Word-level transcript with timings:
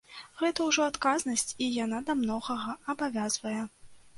Гэта 0.39 0.63
ўжо 0.69 0.87
адказнасць 0.91 1.53
і 1.65 1.69
яна 1.85 2.01
да 2.09 2.17
многага 2.25 2.77
абавязвае. 2.95 3.59